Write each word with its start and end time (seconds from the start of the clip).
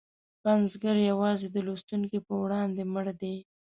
پنځګر 0.43 0.95
یوازې 1.09 1.47
د 1.51 1.57
لوستونکي 1.67 2.19
په 2.27 2.33
وړاندې 2.43 2.81
مړ 2.93 3.05
دی. 3.21 3.35